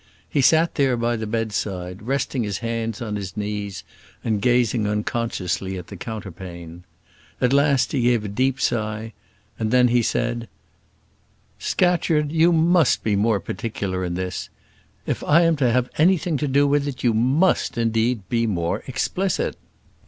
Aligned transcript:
He 0.27 0.41
sat 0.41 0.73
there 0.73 0.97
by 0.97 1.15
the 1.15 1.27
bedside, 1.27 2.01
resting 2.01 2.41
his 2.41 2.57
hands 2.57 3.03
on 3.03 3.15
his 3.17 3.37
knees 3.37 3.83
and 4.23 4.41
gazing 4.41 4.87
unconsciously 4.87 5.77
at 5.77 5.89
the 5.89 5.95
counterpane. 5.95 6.85
At 7.39 7.53
last 7.53 7.91
he 7.91 8.01
gave 8.01 8.25
a 8.25 8.27
deep 8.27 8.59
sigh, 8.59 9.13
and 9.59 9.69
then 9.69 9.89
he 9.89 10.01
said, 10.01 10.49
"Scatcherd, 11.59 12.31
you 12.31 12.51
must 12.51 13.03
be 13.03 13.15
more 13.15 13.39
particular 13.39 14.03
in 14.03 14.15
this. 14.15 14.49
If 15.05 15.23
I 15.23 15.41
am 15.43 15.55
to 15.57 15.71
have 15.71 15.87
anything 15.99 16.35
to 16.37 16.47
do 16.47 16.65
with 16.65 16.87
it, 16.87 17.03
you 17.03 17.13
must, 17.13 17.77
indeed, 17.77 18.23
be 18.27 18.47
more 18.47 18.81
explicit." 18.87 19.55